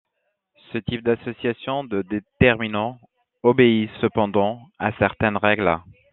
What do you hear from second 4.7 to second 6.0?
à certaines règles.